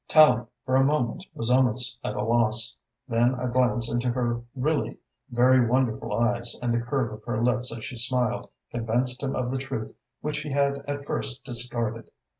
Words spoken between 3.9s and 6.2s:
into her really very wonderful